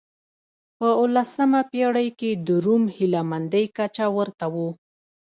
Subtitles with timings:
[0.77, 4.55] په اولسمه پېړۍ کې د روم هیله مندۍ کچه ورته و.